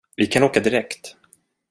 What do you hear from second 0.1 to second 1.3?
Vi kan åka direkt.